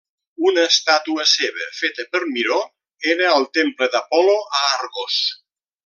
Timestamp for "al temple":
3.35-3.93